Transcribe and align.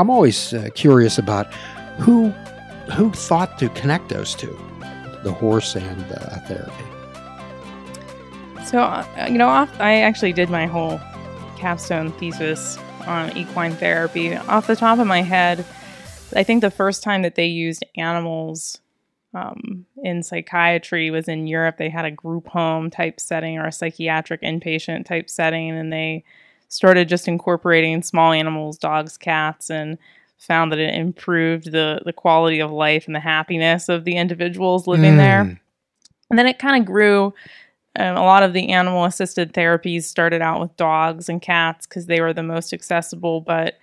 I'm 0.00 0.08
always 0.08 0.54
uh, 0.54 0.70
curious 0.74 1.18
about 1.18 1.52
who 1.98 2.30
who 2.90 3.12
thought 3.12 3.58
to 3.58 3.68
connect 3.68 4.08
those 4.08 4.34
two, 4.34 4.58
the 5.22 5.32
horse 5.32 5.76
and 5.76 6.04
uh, 6.10 6.38
therapy. 6.46 6.84
So, 8.64 8.80
uh, 8.80 9.04
you 9.30 9.36
know, 9.36 9.48
I 9.48 9.96
actually 9.96 10.32
did 10.32 10.48
my 10.48 10.66
whole 10.66 10.98
capstone 11.58 12.12
thesis 12.12 12.78
on 13.06 13.36
equine 13.36 13.76
therapy. 13.76 14.34
Off 14.34 14.66
the 14.66 14.74
top 14.74 14.98
of 14.98 15.06
my 15.06 15.20
head, 15.20 15.66
I 16.34 16.44
think 16.44 16.62
the 16.62 16.70
first 16.70 17.02
time 17.02 17.20
that 17.20 17.34
they 17.34 17.46
used 17.46 17.84
animals 17.96 18.80
um, 19.34 19.84
in 20.02 20.22
psychiatry 20.22 21.10
was 21.10 21.28
in 21.28 21.46
Europe. 21.46 21.76
They 21.76 21.90
had 21.90 22.06
a 22.06 22.10
group 22.10 22.48
home 22.48 22.88
type 22.88 23.20
setting 23.20 23.58
or 23.58 23.66
a 23.66 23.72
psychiatric 23.72 24.40
inpatient 24.40 25.04
type 25.04 25.28
setting, 25.28 25.70
and 25.70 25.92
they 25.92 26.24
started 26.70 27.08
just 27.08 27.28
incorporating 27.28 28.02
small 28.02 28.32
animals, 28.32 28.78
dogs, 28.78 29.18
cats, 29.18 29.70
and 29.70 29.98
found 30.38 30.72
that 30.72 30.78
it 30.78 30.94
improved 30.94 31.70
the 31.70 32.00
the 32.06 32.14
quality 32.14 32.60
of 32.60 32.70
life 32.70 33.06
and 33.06 33.14
the 33.14 33.20
happiness 33.20 33.90
of 33.90 34.04
the 34.04 34.16
individuals 34.16 34.86
living 34.86 35.14
mm. 35.14 35.18
there. 35.18 35.40
And 36.30 36.38
then 36.38 36.46
it 36.46 36.58
kind 36.58 36.80
of 36.80 36.86
grew. 36.86 37.34
Um, 37.96 38.16
a 38.16 38.22
lot 38.22 38.44
of 38.44 38.52
the 38.52 38.70
animal 38.70 39.04
assisted 39.04 39.52
therapies 39.52 40.04
started 40.04 40.40
out 40.40 40.60
with 40.60 40.76
dogs 40.76 41.28
and 41.28 41.42
cats 41.42 41.86
because 41.86 42.06
they 42.06 42.20
were 42.20 42.32
the 42.32 42.42
most 42.42 42.72
accessible, 42.72 43.40
but 43.40 43.78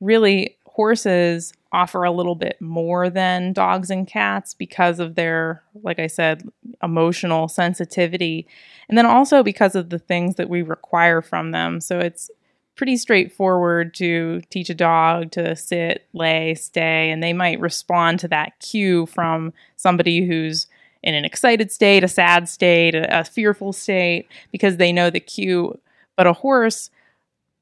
really 0.00 0.56
horses 0.64 1.52
offer 1.70 2.02
a 2.02 2.10
little 2.10 2.34
bit 2.34 2.58
more 2.60 3.10
than 3.10 3.52
dogs 3.52 3.90
and 3.90 4.06
cats 4.06 4.54
because 4.54 4.98
of 4.98 5.14
their, 5.16 5.62
like 5.82 5.98
I 5.98 6.06
said, 6.06 6.48
emotional 6.82 7.48
sensitivity. 7.48 8.46
And 8.88 8.98
then 8.98 9.06
also 9.06 9.42
because 9.42 9.74
of 9.74 9.90
the 9.90 9.98
things 9.98 10.36
that 10.36 10.48
we 10.48 10.62
require 10.62 11.22
from 11.22 11.52
them. 11.52 11.80
So 11.80 11.98
it's 11.98 12.30
pretty 12.74 12.96
straightforward 12.96 13.94
to 13.94 14.40
teach 14.50 14.70
a 14.70 14.74
dog 14.74 15.30
to 15.32 15.54
sit, 15.54 16.06
lay, 16.12 16.54
stay, 16.54 17.10
and 17.10 17.22
they 17.22 17.32
might 17.32 17.60
respond 17.60 18.18
to 18.20 18.28
that 18.28 18.58
cue 18.60 19.06
from 19.06 19.52
somebody 19.76 20.26
who's 20.26 20.66
in 21.02 21.14
an 21.14 21.24
excited 21.24 21.70
state, 21.70 22.04
a 22.04 22.08
sad 22.08 22.48
state, 22.48 22.94
a, 22.94 23.20
a 23.20 23.24
fearful 23.24 23.72
state, 23.72 24.26
because 24.50 24.76
they 24.76 24.92
know 24.92 25.10
the 25.10 25.20
cue. 25.20 25.78
But 26.16 26.26
a 26.26 26.32
horse, 26.32 26.90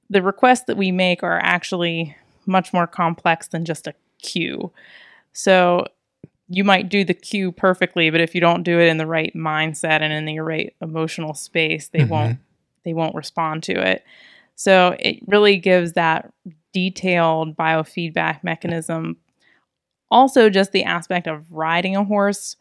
the 0.08 0.22
requests 0.22 0.64
that 0.64 0.76
we 0.76 0.92
make 0.92 1.22
are 1.22 1.38
actually 1.42 2.16
much 2.46 2.72
more 2.72 2.86
complex 2.86 3.48
than 3.48 3.64
just 3.64 3.86
a 3.86 3.94
cue. 4.20 4.70
So 5.32 5.86
you 6.52 6.64
might 6.64 6.88
do 6.88 7.04
the 7.04 7.14
cue 7.14 7.52
perfectly, 7.52 8.10
but 8.10 8.20
if 8.20 8.34
you 8.34 8.40
don't 8.40 8.64
do 8.64 8.80
it 8.80 8.88
in 8.88 8.98
the 8.98 9.06
right 9.06 9.32
mindset 9.34 10.00
and 10.00 10.12
in 10.12 10.24
the 10.24 10.40
right 10.40 10.74
emotional 10.82 11.32
space, 11.32 11.88
they 11.88 12.00
mm-hmm. 12.00 12.08
won't 12.08 12.38
they 12.84 12.92
won't 12.92 13.14
respond 13.14 13.62
to 13.62 13.72
it. 13.72 14.04
So 14.56 14.96
it 14.98 15.20
really 15.26 15.56
gives 15.56 15.92
that 15.92 16.32
detailed 16.72 17.56
biofeedback 17.56 18.42
mechanism. 18.42 19.16
Also, 20.10 20.50
just 20.50 20.72
the 20.72 20.84
aspect 20.84 21.28
of 21.28 21.44
riding 21.50 21.94
a 21.94 22.04
horse 22.04 22.56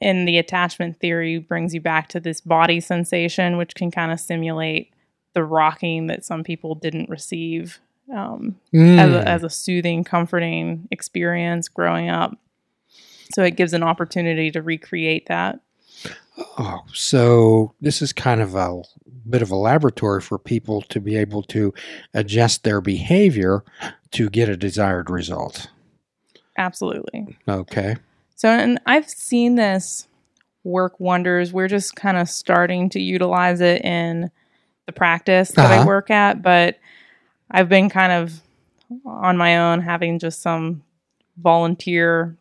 in 0.00 0.24
the 0.24 0.38
attachment 0.38 0.98
theory 0.98 1.38
brings 1.38 1.74
you 1.74 1.80
back 1.80 2.08
to 2.08 2.20
this 2.20 2.40
body 2.40 2.80
sensation, 2.80 3.58
which 3.58 3.74
can 3.74 3.90
kind 3.90 4.12
of 4.12 4.20
simulate 4.20 4.92
the 5.34 5.44
rocking 5.44 6.06
that 6.06 6.24
some 6.24 6.42
people 6.42 6.74
didn't 6.74 7.10
receive 7.10 7.80
um, 8.14 8.56
mm. 8.72 8.98
as, 8.98 9.12
a, 9.12 9.28
as 9.28 9.44
a 9.44 9.50
soothing, 9.50 10.04
comforting 10.04 10.88
experience 10.90 11.68
growing 11.68 12.08
up. 12.08 12.38
So 13.34 13.42
it 13.42 13.56
gives 13.56 13.72
an 13.72 13.82
opportunity 13.82 14.50
to 14.50 14.62
recreate 14.62 15.26
that. 15.26 15.60
Oh, 16.58 16.80
so 16.92 17.74
this 17.80 18.02
is 18.02 18.12
kind 18.12 18.40
of 18.40 18.54
a 18.54 18.82
bit 19.28 19.42
of 19.42 19.50
a 19.50 19.56
laboratory 19.56 20.20
for 20.20 20.38
people 20.38 20.82
to 20.82 21.00
be 21.00 21.16
able 21.16 21.42
to 21.44 21.72
adjust 22.14 22.62
their 22.62 22.80
behavior 22.80 23.64
to 24.12 24.28
get 24.28 24.48
a 24.48 24.56
desired 24.56 25.10
result. 25.10 25.68
Absolutely. 26.58 27.36
Okay. 27.48 27.96
So, 28.34 28.48
and 28.48 28.78
I've 28.86 29.08
seen 29.08 29.54
this 29.54 30.06
work 30.64 30.98
wonders. 31.00 31.52
We're 31.52 31.68
just 31.68 31.96
kind 31.96 32.16
of 32.16 32.28
starting 32.28 32.90
to 32.90 33.00
utilize 33.00 33.60
it 33.60 33.82
in 33.82 34.30
the 34.86 34.92
practice 34.92 35.50
that 35.52 35.70
uh-huh. 35.70 35.82
I 35.82 35.86
work 35.86 36.10
at, 36.10 36.42
but 36.42 36.78
I've 37.50 37.68
been 37.68 37.88
kind 37.88 38.12
of 38.12 38.40
on 39.04 39.36
my 39.36 39.58
own, 39.58 39.80
having 39.80 40.18
just 40.18 40.42
some 40.42 40.82
volunteer 41.38 42.36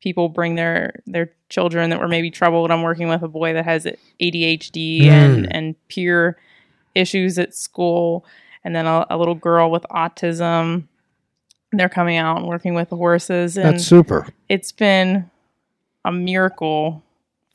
people 0.00 0.28
bring 0.28 0.54
their 0.54 1.00
their 1.06 1.30
children 1.48 1.90
that 1.90 2.00
were 2.00 2.08
maybe 2.08 2.30
troubled. 2.30 2.70
I'm 2.70 2.82
working 2.82 3.08
with 3.08 3.22
a 3.22 3.28
boy 3.28 3.52
that 3.52 3.64
has 3.64 3.86
ADHD 4.20 5.02
mm. 5.02 5.06
and 5.06 5.54
and 5.54 5.88
peer 5.88 6.38
issues 6.94 7.38
at 7.38 7.54
school, 7.54 8.24
and 8.64 8.74
then 8.74 8.86
a, 8.86 9.06
a, 9.10 9.16
little 9.16 9.34
girl 9.34 9.70
with 9.70 9.84
autism. 9.90 10.84
They're 11.72 11.88
coming 11.88 12.16
out 12.16 12.38
and 12.38 12.48
working 12.48 12.74
with 12.74 12.88
the 12.88 12.96
horses. 12.96 13.56
And 13.56 13.74
That's 13.74 13.86
super. 13.86 14.26
It's 14.48 14.72
been 14.72 15.30
a 16.04 16.10
miracle 16.10 17.04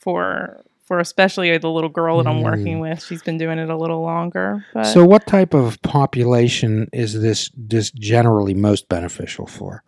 for 0.00 0.62
for 0.86 1.00
especially 1.00 1.56
the 1.58 1.68
little 1.68 1.90
girl 1.90 2.18
that 2.18 2.28
I'm 2.28 2.42
working 2.42 2.78
mm. 2.78 2.82
with. 2.82 3.04
She's 3.04 3.22
been 3.22 3.38
doing 3.38 3.58
it 3.58 3.68
a 3.68 3.76
little 3.76 4.02
longer. 4.02 4.64
But. 4.72 4.84
So, 4.84 5.04
what 5.04 5.26
type 5.26 5.52
of 5.52 5.82
population 5.82 6.88
is 6.92 7.20
this 7.20 7.50
this 7.56 7.90
generally 7.90 8.54
most 8.54 8.88
beneficial 8.88 9.46
for? 9.46 9.82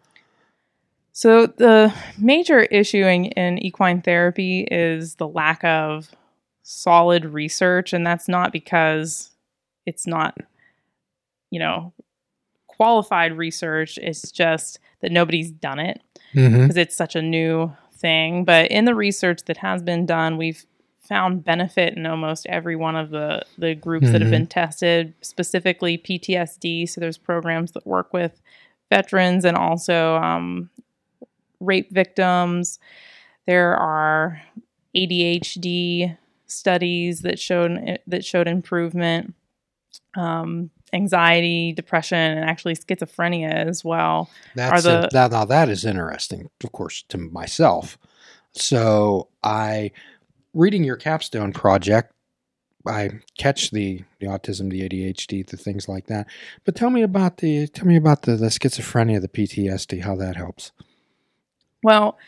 So, 1.18 1.46
the 1.46 1.92
major 2.16 2.60
issue 2.60 3.04
in, 3.04 3.24
in 3.24 3.58
equine 3.58 4.02
therapy 4.02 4.60
is 4.70 5.16
the 5.16 5.26
lack 5.26 5.64
of 5.64 6.14
solid 6.62 7.24
research, 7.24 7.92
and 7.92 8.06
that's 8.06 8.28
not 8.28 8.52
because 8.52 9.32
it's 9.84 10.06
not, 10.06 10.38
you 11.50 11.58
know, 11.58 11.92
qualified 12.68 13.36
research. 13.36 13.98
It's 14.00 14.30
just 14.30 14.78
that 15.00 15.10
nobody's 15.10 15.50
done 15.50 15.80
it 15.80 16.00
because 16.32 16.52
mm-hmm. 16.52 16.78
it's 16.78 16.94
such 16.94 17.16
a 17.16 17.20
new 17.20 17.72
thing. 17.94 18.44
But 18.44 18.70
in 18.70 18.84
the 18.84 18.94
research 18.94 19.42
that 19.46 19.56
has 19.56 19.82
been 19.82 20.06
done, 20.06 20.36
we've 20.36 20.64
found 21.00 21.42
benefit 21.42 21.96
in 21.96 22.06
almost 22.06 22.46
every 22.46 22.76
one 22.76 22.94
of 22.94 23.10
the 23.10 23.42
the 23.58 23.74
groups 23.74 24.04
mm-hmm. 24.04 24.12
that 24.12 24.22
have 24.22 24.30
been 24.30 24.42
mm-hmm. 24.42 24.60
tested, 24.60 25.14
specifically 25.22 25.98
PTSD. 25.98 26.88
So 26.88 27.00
there's 27.00 27.18
programs 27.18 27.72
that 27.72 27.84
work 27.88 28.12
with 28.12 28.40
veterans 28.88 29.44
and 29.44 29.56
also 29.56 30.14
um, 30.14 30.70
rape 31.60 31.90
victims. 31.90 32.78
There 33.46 33.76
are 33.76 34.40
ADHD 34.96 36.16
studies 36.46 37.20
that 37.22 37.38
showed 37.38 37.98
that 38.06 38.24
showed 38.24 38.48
improvement. 38.48 39.34
Um, 40.16 40.70
anxiety, 40.92 41.72
depression, 41.72 42.18
and 42.18 42.48
actually 42.48 42.74
schizophrenia 42.74 43.52
as 43.52 43.84
well. 43.84 44.30
That's 44.54 44.84
the, 44.84 45.06
a, 45.06 45.08
that, 45.12 45.30
now 45.32 45.44
that 45.44 45.68
is 45.68 45.84
interesting, 45.84 46.50
of 46.64 46.72
course, 46.72 47.04
to 47.08 47.18
myself. 47.18 47.98
So 48.52 49.28
I 49.42 49.92
reading 50.54 50.84
your 50.84 50.96
capstone 50.96 51.52
project, 51.52 52.12
I 52.86 53.20
catch 53.36 53.70
the, 53.70 54.04
the 54.18 54.26
autism, 54.26 54.70
the 54.70 54.88
ADHD, 54.88 55.46
the 55.46 55.56
things 55.56 55.88
like 55.88 56.06
that. 56.06 56.26
But 56.64 56.74
tell 56.74 56.90
me 56.90 57.02
about 57.02 57.38
the 57.38 57.66
tell 57.68 57.86
me 57.86 57.96
about 57.96 58.22
the, 58.22 58.36
the 58.36 58.46
schizophrenia, 58.46 59.20
the 59.20 59.28
PTSD, 59.28 60.02
how 60.02 60.16
that 60.16 60.36
helps. 60.36 60.72
Well, 61.82 62.18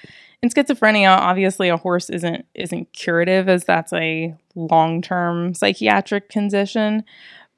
in 0.42 0.48
schizophrenia, 0.48 1.16
obviously 1.16 1.68
a 1.68 1.76
horse 1.76 2.08
isn't 2.10 2.46
isn't 2.54 2.92
curative 2.92 3.48
as 3.48 3.64
that's 3.64 3.92
a 3.92 4.34
long 4.54 5.02
term 5.02 5.54
psychiatric 5.54 6.28
condition. 6.28 7.04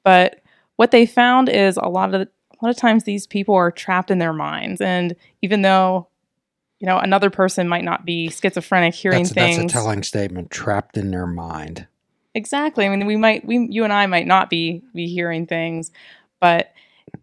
But 0.03 0.41
what 0.75 0.91
they 0.91 1.05
found 1.05 1.49
is 1.49 1.77
a 1.77 1.87
lot 1.87 2.13
of 2.13 2.21
a 2.21 2.27
lot 2.61 2.69
of 2.69 2.77
times 2.77 3.03
these 3.03 3.27
people 3.27 3.55
are 3.55 3.71
trapped 3.71 4.11
in 4.11 4.19
their 4.19 4.33
minds, 4.33 4.81
and 4.81 5.15
even 5.41 5.61
though 5.61 6.07
you 6.83 6.87
know, 6.87 6.99
another 6.99 7.29
person 7.29 7.69
might 7.69 7.85
not 7.85 8.03
be 8.03 8.29
schizophrenic 8.29 8.93
hearing 8.93 9.23
that's, 9.23 9.31
things. 9.31 9.57
That's 9.57 9.71
a 9.71 9.73
telling 9.73 10.03
statement. 10.03 10.51
Trapped 10.51 10.97
in 10.97 11.11
their 11.11 11.25
mind. 11.25 11.87
Exactly. 12.35 12.85
I 12.85 12.89
mean, 12.89 13.05
we 13.05 13.15
might, 13.15 13.45
we, 13.45 13.69
you 13.71 13.85
and 13.85 13.93
I 13.93 14.05
might 14.05 14.27
not 14.27 14.49
be 14.49 14.83
be 14.93 15.07
hearing 15.07 15.47
things, 15.47 15.91
but 16.41 16.73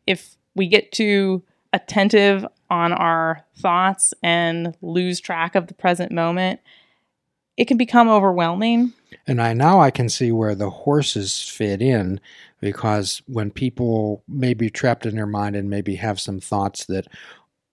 if 0.07 0.35
we 0.55 0.67
get 0.67 0.93
too 0.93 1.43
attentive 1.75 2.47
on 2.71 2.93
our 2.93 3.45
thoughts 3.57 4.15
and 4.23 4.77
lose 4.81 5.21
track 5.21 5.55
of 5.55 5.67
the 5.67 5.75
present 5.75 6.13
moment, 6.13 6.61
it 7.57 7.67
can 7.67 7.77
become 7.77 8.09
overwhelming. 8.09 8.95
And 9.27 9.43
I 9.43 9.53
now 9.53 9.81
I 9.81 9.91
can 9.91 10.09
see 10.09 10.33
where 10.33 10.55
the 10.55 10.71
horses 10.71 11.43
fit 11.43 11.83
in 11.83 12.21
because 12.61 13.23
when 13.27 13.51
people 13.51 14.23
may 14.29 14.55
be 14.55 14.71
trapped 14.71 15.05
in 15.05 15.17
their 15.17 15.27
mind 15.27 15.57
and 15.57 15.69
maybe 15.69 15.97
have 15.97 16.21
some 16.21 16.41
thoughts 16.41 16.87
that 16.87 17.07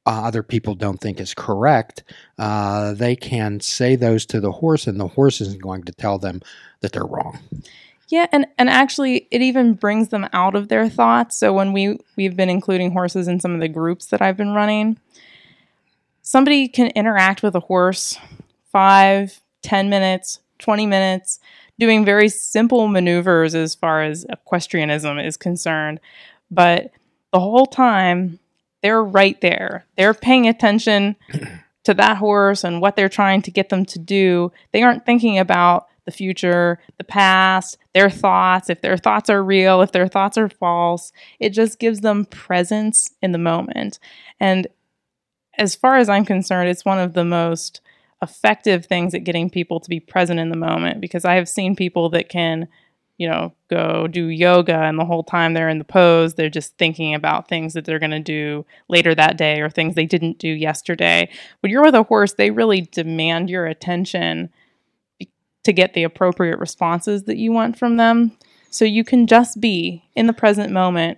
uh, 0.05 0.23
other 0.23 0.41
people 0.41 0.73
don't 0.73 0.99
think 0.99 1.19
is 1.19 1.33
correct, 1.33 2.03
uh, 2.39 2.93
they 2.93 3.15
can 3.15 3.59
say 3.59 3.95
those 3.95 4.25
to 4.25 4.39
the 4.39 4.53
horse, 4.53 4.87
and 4.87 4.99
the 4.99 5.07
horse 5.07 5.41
isn't 5.41 5.61
going 5.61 5.83
to 5.83 5.91
tell 5.91 6.17
them 6.17 6.41
that 6.79 6.93
they're 6.93 7.03
wrong. 7.03 7.39
Yeah, 8.07 8.27
and 8.31 8.47
and 8.57 8.69
actually, 8.69 9.27
it 9.31 9.41
even 9.41 9.73
brings 9.73 10.09
them 10.09 10.27
out 10.31 10.55
of 10.55 10.69
their 10.69 10.87
thoughts. 10.89 11.37
So 11.37 11.51
when 11.51 11.73
we 11.73 11.99
we've 12.15 12.35
been 12.35 12.49
including 12.49 12.91
horses 12.91 13.27
in 13.27 13.39
some 13.39 13.53
of 13.53 13.59
the 13.59 13.67
groups 13.67 14.07
that 14.07 14.21
I've 14.21 14.37
been 14.37 14.53
running, 14.53 14.97
somebody 16.21 16.67
can 16.69 16.87
interact 16.91 17.43
with 17.43 17.55
a 17.55 17.59
horse 17.59 18.17
five, 18.71 19.41
ten 19.61 19.89
minutes, 19.89 20.39
twenty 20.57 20.85
minutes, 20.85 21.39
doing 21.79 22.05
very 22.05 22.29
simple 22.29 22.87
maneuvers 22.87 23.53
as 23.53 23.75
far 23.75 24.03
as 24.03 24.25
equestrianism 24.29 25.19
is 25.19 25.35
concerned, 25.35 25.99
but 26.49 26.91
the 27.33 27.39
whole 27.39 27.65
time 27.65 28.39
they're 28.81 29.03
right 29.03 29.39
there. 29.41 29.85
They're 29.97 30.13
paying 30.13 30.47
attention 30.47 31.17
to 31.83 31.93
that 31.93 32.17
horse 32.17 32.63
and 32.63 32.79
what 32.79 32.95
they're 32.95 33.09
trying 33.09 33.41
to 33.43 33.51
get 33.51 33.69
them 33.69 33.85
to 33.85 33.99
do. 33.99 34.51
They 34.71 34.83
aren't 34.83 35.05
thinking 35.05 35.39
about 35.39 35.87
the 36.07 36.11
future, 36.11 36.79
the 36.97 37.03
past, 37.03 37.77
their 37.93 38.09
thoughts, 38.09 38.69
if 38.69 38.81
their 38.81 38.97
thoughts 38.97 39.29
are 39.29 39.43
real, 39.43 39.81
if 39.81 39.91
their 39.91 40.07
thoughts 40.07 40.37
are 40.37 40.49
false. 40.49 41.11
It 41.39 41.49
just 41.49 41.79
gives 41.79 41.99
them 41.99 42.25
presence 42.25 43.13
in 43.21 43.33
the 43.33 43.37
moment. 43.37 43.99
And 44.39 44.67
as 45.57 45.75
far 45.75 45.97
as 45.97 46.07
I'm 46.07 46.25
concerned, 46.25 46.69
it's 46.69 46.85
one 46.85 46.97
of 46.97 47.13
the 47.13 47.25
most 47.25 47.81
effective 48.21 48.85
things 48.85 49.13
at 49.13 49.25
getting 49.25 49.49
people 49.49 49.81
to 49.81 49.89
be 49.89 49.99
present 49.99 50.39
in 50.39 50.49
the 50.49 50.57
moment 50.57 51.01
because 51.01 51.25
I 51.25 51.35
have 51.35 51.49
seen 51.49 51.75
people 51.75 52.09
that 52.11 52.29
can, 52.29 52.69
you 53.17 53.29
know, 53.29 53.53
go 53.69 54.07
do 54.07 54.27
yoga 54.27 54.79
and 54.83 54.97
the 54.97 55.05
whole 55.05 55.23
time 55.23 55.53
they're 55.53 55.67
in 55.67 55.77
the 55.77 55.83
pose, 55.83 56.35
they're 56.35 56.49
just 56.49 56.77
thinking 56.77 57.13
about 57.13 57.49
things 57.49 57.73
that 57.73 57.83
they're 57.83 57.99
going 57.99 58.11
to 58.11 58.19
do 58.19 58.65
later 58.87 59.13
that 59.13 59.37
day 59.37 59.59
or 59.59 59.69
things 59.69 59.95
they 59.95 60.05
didn't 60.05 60.39
do 60.39 60.47
yesterday. 60.47 61.29
When 61.59 61.69
you're 61.69 61.83
with 61.83 61.95
a 61.95 62.03
horse, 62.03 62.33
they 62.33 62.49
really 62.49 62.81
demand 62.81 63.49
your 63.49 63.67
attention 63.67 64.49
to 65.67 65.73
get 65.73 65.93
the 65.93 66.03
appropriate 66.03 66.59
responses 66.59 67.23
that 67.23 67.35
you 67.35 67.51
want 67.51 67.77
from 67.77 67.97
them. 67.97 68.31
So 68.69 68.85
you 68.85 69.03
can 69.03 69.27
just 69.27 69.59
be 69.59 70.05
in 70.15 70.25
the 70.25 70.33
present 70.33 70.71
moment 70.71 71.17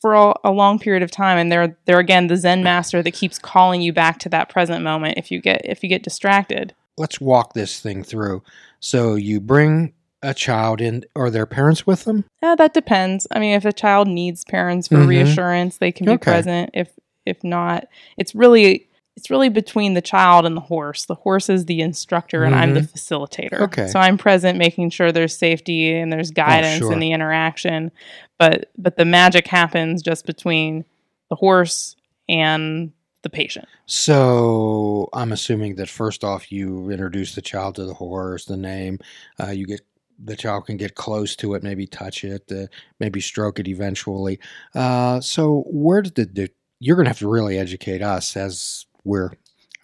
for 0.00 0.34
a, 0.44 0.50
long 0.50 0.80
period 0.80 1.04
of 1.04 1.10
time 1.10 1.38
and 1.38 1.50
they're 1.50 1.76
they're 1.84 1.98
again 1.98 2.28
the 2.28 2.36
zen 2.36 2.62
master 2.62 3.02
that 3.02 3.12
keeps 3.12 3.38
calling 3.38 3.80
you 3.80 3.92
back 3.92 4.18
to 4.18 4.28
that 4.28 4.48
present 4.48 4.82
moment 4.82 5.18
if 5.18 5.30
you 5.30 5.40
get 5.40 5.60
if 5.64 5.82
you 5.82 5.88
get 5.88 6.04
distracted 6.04 6.72
let's 6.96 7.20
walk 7.20 7.52
this 7.52 7.80
thing 7.80 8.04
through 8.04 8.40
so 8.78 9.16
you 9.16 9.40
bring 9.40 9.92
a 10.22 10.32
child 10.32 10.80
in 10.80 11.04
or 11.16 11.30
their 11.30 11.46
parents 11.46 11.84
with 11.84 12.04
them 12.04 12.24
yeah 12.42 12.54
that 12.54 12.74
depends 12.74 13.26
i 13.32 13.40
mean 13.40 13.54
if 13.54 13.64
a 13.64 13.72
child 13.72 14.06
needs 14.06 14.44
parents 14.44 14.86
for 14.86 14.96
mm-hmm. 14.96 15.08
reassurance 15.08 15.78
they 15.78 15.90
can 15.90 16.06
be 16.06 16.12
okay. 16.12 16.30
present 16.30 16.70
if 16.74 16.92
if 17.26 17.42
not 17.42 17.88
it's 18.16 18.36
really 18.36 18.87
it's 19.18 19.30
really 19.30 19.48
between 19.48 19.94
the 19.94 20.00
child 20.00 20.46
and 20.46 20.56
the 20.56 20.60
horse. 20.60 21.06
The 21.06 21.16
horse 21.16 21.48
is 21.48 21.64
the 21.64 21.80
instructor 21.80 22.44
and 22.44 22.54
mm-hmm. 22.54 22.62
I'm 22.62 22.74
the 22.74 22.82
mm-hmm. 22.82 22.96
facilitator. 22.96 23.60
Okay. 23.62 23.88
So 23.88 23.98
I'm 23.98 24.16
present 24.16 24.58
making 24.58 24.90
sure 24.90 25.10
there's 25.10 25.36
safety 25.36 25.92
and 25.92 26.12
there's 26.12 26.30
oh, 26.30 26.34
guidance 26.34 26.84
oh, 26.84 26.86
sure. 26.86 26.92
in 26.92 27.00
the 27.00 27.10
interaction. 27.10 27.90
But 28.38 28.70
but 28.78 28.96
the 28.96 29.04
magic 29.04 29.48
happens 29.48 30.02
just 30.02 30.24
between 30.24 30.84
the 31.30 31.34
horse 31.34 31.96
and 32.28 32.92
the 33.22 33.28
patient. 33.28 33.66
So 33.86 35.08
I'm 35.12 35.32
assuming 35.32 35.74
that 35.74 35.88
first 35.88 36.22
off 36.22 36.52
you 36.52 36.88
introduce 36.88 37.34
the 37.34 37.42
child 37.42 37.74
to 37.74 37.86
the 37.86 37.94
horse, 37.94 38.44
the 38.44 38.56
name, 38.56 39.00
uh, 39.42 39.50
you 39.50 39.66
get 39.66 39.80
the 40.16 40.36
child 40.36 40.66
can 40.66 40.76
get 40.76 40.94
close 40.94 41.34
to 41.36 41.54
it, 41.54 41.64
maybe 41.64 41.88
touch 41.88 42.22
it, 42.22 42.52
uh, 42.52 42.66
maybe 43.00 43.20
stroke 43.20 43.58
it 43.58 43.66
eventually. 43.66 44.38
Uh, 44.76 45.20
so 45.20 45.64
where 45.66 46.02
did 46.02 46.14
the, 46.14 46.24
the 46.26 46.50
you're 46.80 46.94
going 46.94 47.06
to 47.06 47.10
have 47.10 47.18
to 47.18 47.28
really 47.28 47.58
educate 47.58 48.02
us 48.02 48.36
as 48.36 48.86
we're 49.04 49.32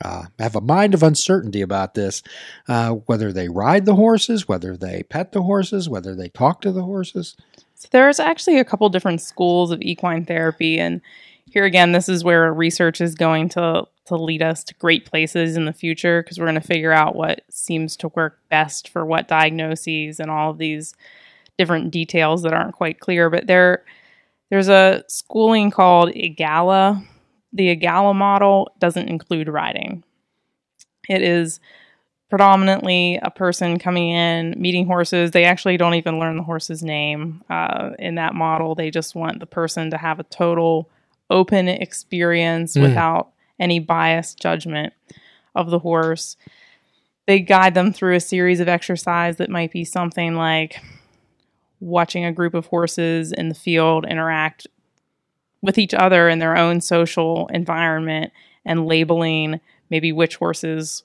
uh, 0.03 0.25
have 0.39 0.57
a 0.57 0.61
mind 0.61 0.93
of 0.93 1.03
uncertainty 1.03 1.61
about 1.61 1.95
this, 1.95 2.23
uh, 2.69 2.91
whether 2.91 3.33
they 3.33 3.49
ride 3.49 3.85
the 3.85 3.95
horses, 3.95 4.49
whether 4.49 4.77
they 4.77 5.03
pet 5.05 5.33
the 5.33 5.43
horses, 5.43 5.89
whether 5.89 6.15
they 6.15 6.29
talk 6.29 6.61
to 6.61 6.73
the 6.73 6.83
horses. 6.83 7.37
So 7.77 7.89
there's 7.91 8.19
actually 8.19 8.59
a 8.59 8.65
couple 8.65 8.89
different 8.89 9.21
schools 9.21 9.71
of 9.71 9.81
equine 9.83 10.25
therapy, 10.25 10.79
and 10.79 11.01
here 11.51 11.65
again, 11.65 11.93
this 11.93 12.09
is 12.09 12.25
where 12.25 12.53
research 12.53 13.01
is 13.01 13.15
going 13.15 13.49
to 13.51 13.87
to 14.07 14.17
lead 14.17 14.43
us 14.43 14.63
to 14.65 14.75
great 14.75 15.07
places 15.07 15.57
in 15.57 15.65
the 15.65 15.73
future 15.73 16.23
because 16.23 16.39
we're 16.39 16.45
going 16.45 16.61
to 16.61 16.61
figure 16.61 16.93
out 16.93 17.17
what 17.17 17.41
seems 17.49 17.97
to 17.97 18.09
work 18.09 18.39
best 18.51 18.89
for 18.91 19.05
what 19.07 19.29
diagnoses 19.29 20.21
and 20.21 20.31
all 20.31 20.51
of 20.51 20.59
these 20.59 20.95
different 21.57 21.91
details 21.91 22.43
that 22.43 22.53
aren't 22.53 22.75
quite 22.75 23.01
clear. 23.01 23.31
But 23.31 23.47
there, 23.47 23.83
there's 24.51 24.69
a 24.69 25.05
schooling 25.09 25.71
called 25.71 26.11
EAGALA 26.11 27.03
the 27.55 27.75
EAGALA 27.75 28.15
model 28.15 28.71
doesn't 28.79 29.09
include 29.09 29.49
riding. 29.49 30.05
It 31.09 31.23
is 31.23 31.61
predominantly 32.29 33.21
a 33.23 33.31
person 33.31 33.79
coming 33.79 34.11
in, 34.11 34.55
meeting 34.61 34.87
horses. 34.87 35.31
They 35.31 35.45
actually 35.45 35.77
don't 35.77 35.95
even 35.95 36.19
learn 36.19 36.37
the 36.37 36.43
horse's 36.43 36.83
name 36.83 37.45
uh, 37.49 37.91
in 37.99 38.17
that 38.17 38.35
model. 38.35 38.75
They 38.75 38.91
just 38.91 39.15
want 39.15 39.39
the 39.39 39.47
person 39.47 39.91
to 39.91 39.99
have 39.99 40.19
a 40.19 40.25
total 40.25 40.91
open 41.31 41.69
experience 41.69 42.75
mm. 42.75 42.83
without 42.83 43.31
any 43.61 43.79
biased 43.79 44.41
judgment 44.41 44.93
of 45.55 45.71
the 45.71 45.79
horse. 45.79 46.37
They 47.27 47.39
guide 47.39 47.75
them 47.75 47.93
through 47.93 48.17
a 48.17 48.21
series 48.21 48.59
of 48.59 48.69
exercise 48.69 49.37
that 49.37 49.49
might 49.49 49.71
be 49.71 49.85
something 49.85 50.35
like 50.35 50.83
watching 51.79 52.25
a 52.25 52.33
group 52.33 52.55
of 52.55 52.67
horses 52.67 53.33
in 53.33 53.49
the 53.49 53.55
field 53.55 54.07
interact 54.09 54.67
with 55.65 55.79
each 55.79 55.95
other 55.95 56.29
in 56.29 56.39
their 56.41 56.57
own 56.57 56.81
social 56.83 57.47
environment 57.49 58.33
and 58.67 58.87
labeling 58.87 59.61
maybe 59.89 60.13
which 60.13 60.37
horse's 60.37 61.05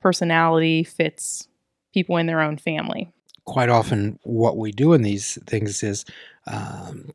personality 0.00 0.84
fits 0.84 1.48
people 1.94 2.18
in 2.18 2.26
their 2.26 2.42
own 2.42 2.58
family. 2.58 3.10
Quite 3.46 3.70
often, 3.70 4.18
what 4.24 4.58
we 4.58 4.72
do 4.72 4.92
in 4.92 5.00
these 5.02 5.38
things 5.46 5.82
is 5.82 6.04
um, 6.46 7.12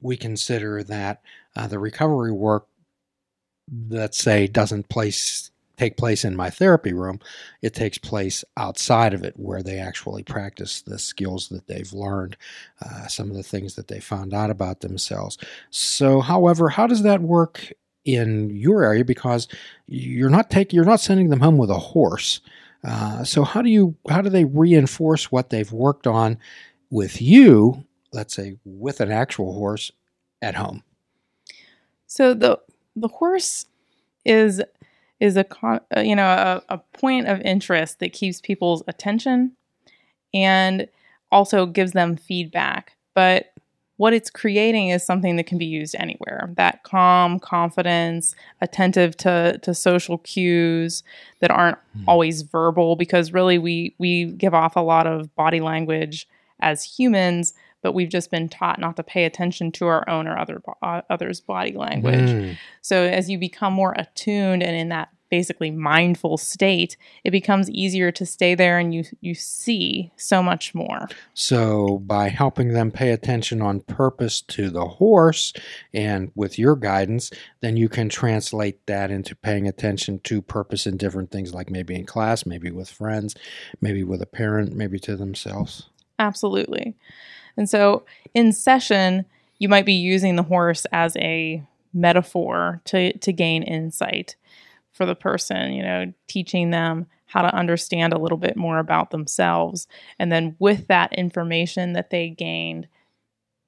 we 0.00 0.16
consider 0.16 0.84
that 0.84 1.20
uh, 1.56 1.66
the 1.66 1.80
recovery 1.80 2.30
work, 2.30 2.68
let's 3.88 4.18
say, 4.18 4.46
doesn't 4.46 4.88
place 4.88 5.50
take 5.76 5.96
place 5.96 6.24
in 6.24 6.36
my 6.36 6.50
therapy 6.50 6.92
room. 6.92 7.20
It 7.62 7.74
takes 7.74 7.98
place 7.98 8.44
outside 8.56 9.14
of 9.14 9.24
it 9.24 9.34
where 9.36 9.62
they 9.62 9.78
actually 9.78 10.22
practice 10.22 10.82
the 10.82 10.98
skills 10.98 11.48
that 11.48 11.66
they've 11.66 11.92
learned, 11.92 12.36
uh, 12.84 13.06
some 13.06 13.30
of 13.30 13.36
the 13.36 13.42
things 13.42 13.74
that 13.74 13.88
they 13.88 14.00
found 14.00 14.34
out 14.34 14.50
about 14.50 14.80
themselves. 14.80 15.38
So, 15.70 16.20
however, 16.20 16.68
how 16.68 16.86
does 16.86 17.02
that 17.02 17.22
work 17.22 17.72
in 18.04 18.50
your 18.50 18.84
area? 18.84 19.04
Because 19.04 19.48
you're 19.86 20.30
not 20.30 20.50
taking, 20.50 20.76
you're 20.76 20.84
not 20.84 21.00
sending 21.00 21.30
them 21.30 21.40
home 21.40 21.58
with 21.58 21.70
a 21.70 21.78
horse. 21.78 22.40
Uh, 22.84 23.24
so 23.24 23.44
how 23.44 23.62
do 23.62 23.70
you 23.70 23.96
how 24.10 24.20
do 24.20 24.28
they 24.28 24.44
reinforce 24.44 25.32
what 25.32 25.50
they've 25.50 25.72
worked 25.72 26.06
on 26.06 26.38
with 26.90 27.20
you? 27.20 27.84
Let's 28.12 28.34
say 28.34 28.58
with 28.64 29.00
an 29.00 29.10
actual 29.10 29.54
horse 29.54 29.90
at 30.42 30.54
home. 30.54 30.82
So 32.06 32.34
the 32.34 32.60
the 32.94 33.08
horse 33.08 33.64
is 34.24 34.62
is 35.20 35.36
a 35.36 35.46
uh, 35.62 36.00
you 36.00 36.16
know 36.16 36.26
a, 36.26 36.62
a 36.74 36.78
point 36.78 37.28
of 37.28 37.40
interest 37.42 37.98
that 38.00 38.12
keeps 38.12 38.40
people's 38.40 38.82
attention 38.88 39.52
and 40.32 40.88
also 41.30 41.66
gives 41.66 41.92
them 41.92 42.16
feedback. 42.16 42.96
But 43.14 43.52
what 43.96 44.12
it's 44.12 44.28
creating 44.28 44.88
is 44.88 45.06
something 45.06 45.36
that 45.36 45.46
can 45.46 45.56
be 45.56 45.64
used 45.64 45.94
anywhere. 45.98 46.50
That 46.56 46.82
calm, 46.82 47.38
confidence, 47.38 48.34
attentive 48.60 49.16
to, 49.18 49.58
to 49.62 49.72
social 49.72 50.18
cues 50.18 51.04
that 51.38 51.52
aren't 51.52 51.78
mm. 51.96 52.04
always 52.08 52.42
verbal, 52.42 52.96
because 52.96 53.32
really 53.32 53.58
we 53.58 53.94
we 53.98 54.26
give 54.32 54.52
off 54.52 54.74
a 54.74 54.80
lot 54.80 55.06
of 55.06 55.34
body 55.36 55.60
language 55.60 56.26
as 56.60 56.82
humans, 56.82 57.54
but 57.84 57.92
we've 57.92 58.08
just 58.08 58.30
been 58.30 58.48
taught 58.48 58.80
not 58.80 58.96
to 58.96 59.04
pay 59.04 59.26
attention 59.26 59.70
to 59.70 59.86
our 59.86 60.08
own 60.08 60.26
or 60.26 60.38
other 60.38 60.62
uh, 60.82 61.02
others' 61.10 61.40
body 61.40 61.74
language. 61.74 62.30
Mm. 62.30 62.56
So 62.80 63.04
as 63.04 63.28
you 63.28 63.38
become 63.38 63.74
more 63.74 63.94
attuned 63.96 64.62
and 64.62 64.74
in 64.74 64.88
that 64.88 65.10
basically 65.28 65.70
mindful 65.70 66.38
state, 66.38 66.96
it 67.24 67.30
becomes 67.30 67.68
easier 67.68 68.10
to 68.12 68.24
stay 68.24 68.54
there 68.54 68.78
and 68.78 68.94
you 68.94 69.04
you 69.20 69.34
see 69.34 70.10
so 70.16 70.42
much 70.42 70.74
more. 70.74 71.08
So 71.34 71.98
by 72.06 72.30
helping 72.30 72.68
them 72.68 72.90
pay 72.90 73.10
attention 73.10 73.60
on 73.60 73.80
purpose 73.80 74.40
to 74.40 74.70
the 74.70 74.86
horse 74.86 75.52
and 75.92 76.32
with 76.34 76.58
your 76.58 76.76
guidance, 76.76 77.30
then 77.60 77.76
you 77.76 77.90
can 77.90 78.08
translate 78.08 78.86
that 78.86 79.10
into 79.10 79.36
paying 79.36 79.68
attention 79.68 80.20
to 80.20 80.40
purpose 80.40 80.86
in 80.86 80.96
different 80.96 81.30
things 81.30 81.52
like 81.52 81.68
maybe 81.68 81.94
in 81.94 82.06
class, 82.06 82.46
maybe 82.46 82.70
with 82.70 82.88
friends, 82.88 83.34
maybe 83.82 84.02
with 84.02 84.22
a 84.22 84.26
parent, 84.26 84.74
maybe 84.74 84.98
to 85.00 85.16
themselves. 85.16 85.90
Absolutely. 86.18 86.96
And 87.56 87.68
so 87.68 88.04
in 88.34 88.52
session, 88.52 89.24
you 89.58 89.68
might 89.68 89.86
be 89.86 89.94
using 89.94 90.36
the 90.36 90.42
horse 90.42 90.86
as 90.92 91.16
a 91.16 91.62
metaphor 91.92 92.80
to, 92.86 93.16
to 93.18 93.32
gain 93.32 93.62
insight 93.62 94.36
for 94.92 95.06
the 95.06 95.14
person, 95.14 95.72
you 95.72 95.82
know, 95.82 96.12
teaching 96.28 96.70
them 96.70 97.06
how 97.26 97.42
to 97.42 97.54
understand 97.54 98.12
a 98.12 98.18
little 98.18 98.38
bit 98.38 98.56
more 98.56 98.78
about 98.78 99.10
themselves. 99.10 99.88
And 100.18 100.30
then 100.30 100.56
with 100.58 100.86
that 100.88 101.12
information 101.12 101.92
that 101.94 102.10
they 102.10 102.30
gained, 102.30 102.86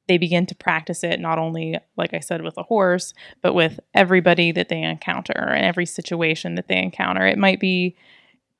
they 0.06 0.18
begin 0.18 0.46
to 0.46 0.54
practice 0.54 1.02
it 1.02 1.18
not 1.18 1.38
only, 1.38 1.76
like 1.96 2.14
I 2.14 2.20
said, 2.20 2.42
with 2.42 2.56
a 2.56 2.62
horse, 2.62 3.12
but 3.42 3.54
with 3.54 3.80
everybody 3.92 4.52
that 4.52 4.68
they 4.68 4.82
encounter 4.82 5.32
and 5.32 5.64
every 5.64 5.86
situation 5.86 6.54
that 6.54 6.68
they 6.68 6.78
encounter. 6.78 7.26
It 7.26 7.38
might 7.38 7.58
be, 7.58 7.96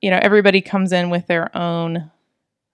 you 0.00 0.10
know, 0.10 0.18
everybody 0.20 0.60
comes 0.60 0.92
in 0.92 1.08
with 1.08 1.28
their 1.28 1.56
own 1.56 2.10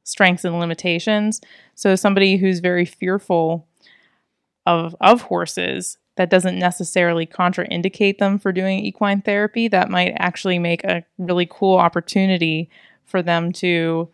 strengths 0.04 0.44
and 0.44 0.58
limitations. 0.58 1.40
So 1.74 1.94
somebody 1.96 2.36
who's 2.36 2.60
very 2.60 2.84
fearful 2.84 3.66
of 4.66 4.94
of 5.00 5.22
horses, 5.22 5.98
that 6.16 6.30
doesn't 6.30 6.58
necessarily 6.58 7.26
contraindicate 7.26 8.18
them 8.18 8.38
for 8.38 8.52
doing 8.52 8.80
equine 8.80 9.22
therapy. 9.22 9.68
That 9.68 9.90
might 9.90 10.14
actually 10.18 10.58
make 10.58 10.84
a 10.84 11.04
really 11.18 11.48
cool 11.50 11.78
opportunity 11.78 12.68
for 13.04 13.22
them 13.22 13.52
to 13.52 14.08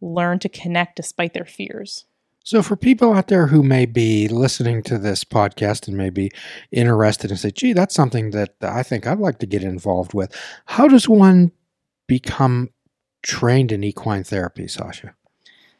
learn 0.00 0.38
to 0.40 0.48
connect 0.48 0.96
despite 0.96 1.34
their 1.34 1.44
fears. 1.44 2.06
So, 2.44 2.62
for 2.62 2.76
people 2.76 3.12
out 3.12 3.26
there 3.26 3.48
who 3.48 3.62
may 3.62 3.86
be 3.86 4.28
listening 4.28 4.82
to 4.84 4.98
this 4.98 5.24
podcast 5.24 5.88
and 5.88 5.96
may 5.96 6.10
be 6.10 6.30
interested 6.70 7.30
and 7.30 7.40
say, 7.40 7.50
gee, 7.50 7.72
that's 7.72 7.94
something 7.94 8.30
that 8.30 8.54
I 8.62 8.84
think 8.84 9.06
I'd 9.06 9.18
like 9.18 9.40
to 9.40 9.46
get 9.46 9.64
involved 9.64 10.14
with, 10.14 10.32
how 10.66 10.86
does 10.86 11.08
one 11.08 11.50
become 12.06 12.70
trained 13.26 13.72
in 13.72 13.82
equine 13.84 14.24
therapy, 14.24 14.68
Sasha? 14.68 15.14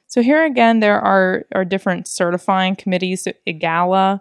So, 0.09 0.23
here 0.23 0.45
again, 0.45 0.81
there 0.81 1.01
are, 1.01 1.45
are 1.55 1.65
different 1.65 2.07
certifying 2.09 2.77
committees. 2.77 3.23
So 3.25 3.33
EAGALA 3.47 4.21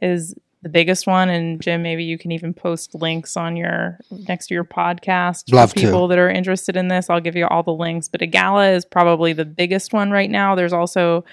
is 0.00 0.34
the 0.62 0.68
biggest 0.68 1.06
one. 1.06 1.28
And 1.28 1.60
Jim, 1.60 1.82
maybe 1.82 2.04
you 2.04 2.16
can 2.18 2.30
even 2.32 2.54
post 2.54 2.94
links 2.94 3.36
on 3.36 3.56
your 3.56 3.98
next 4.10 4.46
to 4.48 4.54
your 4.54 4.64
podcast 4.64 5.52
Love 5.52 5.70
for 5.70 5.74
people 5.76 6.06
to. 6.06 6.08
that 6.10 6.18
are 6.18 6.30
interested 6.30 6.76
in 6.76 6.88
this. 6.88 7.10
I'll 7.10 7.20
give 7.20 7.34
you 7.34 7.46
all 7.46 7.62
the 7.62 7.72
links. 7.72 8.08
But 8.08 8.20
EAGALA 8.20 8.76
is 8.76 8.84
probably 8.84 9.32
the 9.32 9.44
biggest 9.44 9.92
one 9.92 10.10
right 10.10 10.30
now. 10.30 10.54
There's 10.54 10.72
also 10.72 11.24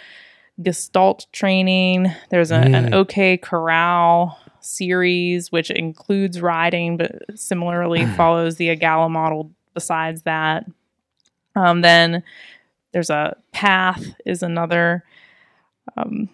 Gestalt 0.61 1.27
training. 1.31 2.07
There's 2.31 2.51
a, 2.51 2.55
an 2.55 2.91
Mm. 2.91 2.93
OK 2.93 3.37
Corral 3.37 4.37
series, 4.61 5.51
which 5.51 5.71
includes 5.71 6.41
riding, 6.41 6.97
but 6.97 7.11
similarly 7.35 8.05
follows 8.17 8.55
the 8.55 8.69
EAGALA 8.69 9.09
model. 9.09 9.51
Besides 9.73 10.23
that, 10.23 10.65
um, 11.59 11.81
then 11.81 12.23
there's 12.91 13.09
a 13.09 13.35
Path 13.51 14.03
is 14.25 14.41
another 14.43 15.03
um, 15.97 16.29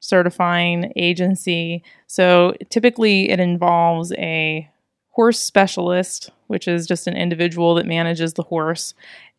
certifying 0.00 0.92
agency. 0.96 1.82
So 2.06 2.54
typically, 2.70 3.30
it 3.30 3.40
involves 3.40 4.12
a 4.12 4.68
horse 5.10 5.40
specialist, 5.40 6.30
which 6.46 6.68
is 6.68 6.86
just 6.86 7.06
an 7.06 7.16
individual 7.16 7.74
that 7.74 7.86
manages 7.86 8.34
the 8.34 8.42
horse, 8.44 8.94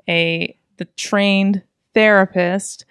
a 0.08 0.56
the 0.78 0.86
trained 0.96 1.62
therapist 1.94 2.86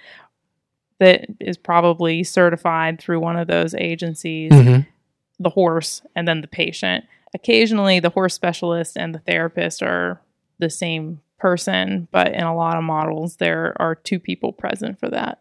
that 0.99 1.27
is 1.41 1.57
probably 1.57 2.25
certified 2.25 2.99
through 2.99 3.21
one 3.21 3.37
of 3.37 3.47
those 3.47 3.75
agencies, 3.75 4.51
Mhm. 4.53 4.87
the 5.39 5.51
horse, 5.51 6.03
and 6.17 6.27
then 6.27 6.41
the 6.41 6.49
patient. 6.49 7.05
Occasionally, 7.35 8.01
the 8.01 8.11
horse 8.11 8.35
specialist 8.35 8.97
and 8.97 9.15
the 9.15 9.21
therapist 9.21 9.83
are 9.83 10.21
the 10.59 10.71
same 10.71 11.21
person, 11.39 12.09
but 12.11 12.35
in 12.35 12.43
a 12.43 12.55
lot 12.55 12.77
of 12.77 12.85
models, 12.85 13.37
there 13.37 13.75
are 13.81 13.95
two 13.95 14.19
people 14.19 14.53
present 14.53 14.99
for 14.99 15.09
that. 15.11 15.41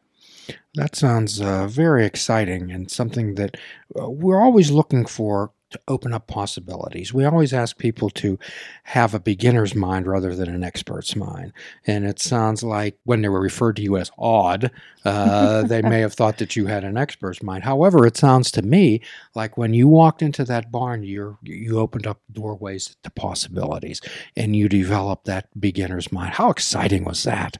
That 0.75 0.95
sounds 0.95 1.41
uh, 1.41 1.67
very 1.67 2.05
exciting 2.05 2.71
and 2.71 2.89
something 2.89 3.35
that 3.35 3.57
uh, 3.99 4.09
we're 4.09 4.41
always 4.41 4.71
looking 4.71 5.05
for 5.05 5.51
to 5.69 5.79
open 5.87 6.13
up 6.13 6.27
possibilities. 6.27 7.13
We 7.13 7.25
always 7.25 7.53
ask 7.53 7.77
people 7.77 8.09
to 8.11 8.39
have 8.83 9.13
a 9.13 9.19
beginner's 9.19 9.75
mind 9.75 10.07
rather 10.07 10.35
than 10.35 10.53
an 10.53 10.63
expert's 10.63 11.15
mind. 11.15 11.51
And 11.85 12.05
it 12.05 12.19
sounds 12.19 12.63
like 12.63 12.97
when 13.03 13.21
they 13.21 13.29
were 13.29 13.41
referred 13.41 13.75
to 13.77 13.81
you 13.81 13.97
as 13.97 14.11
odd, 14.17 14.71
uh, 15.03 15.63
they 15.63 15.81
may 15.81 15.99
have 15.99 16.13
thought 16.13 16.37
that 16.37 16.55
you 16.55 16.67
had 16.67 16.83
an 16.83 16.97
expert's 16.97 17.43
mind. 17.43 17.63
However, 17.63 18.05
it 18.05 18.17
sounds 18.17 18.49
to 18.51 18.61
me 18.61 19.01
like 19.35 19.57
when 19.57 19.73
you 19.73 19.87
walked 19.87 20.21
into 20.21 20.45
that 20.45 20.71
barn, 20.71 21.03
you're, 21.03 21.37
you 21.43 21.79
opened 21.79 22.07
up 22.07 22.21
doorways 22.31 22.95
to 23.03 23.09
possibilities 23.09 24.01
and 24.35 24.55
you 24.55 24.69
developed 24.69 25.25
that 25.25 25.47
beginner's 25.59 26.11
mind. 26.11 26.35
How 26.35 26.49
exciting 26.49 27.03
was 27.03 27.23
that? 27.23 27.57